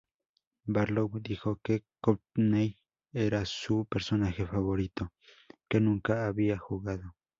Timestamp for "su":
3.45-3.85